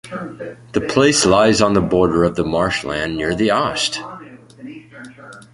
[0.71, 3.99] The place lies on the border of the marshland near the Oste.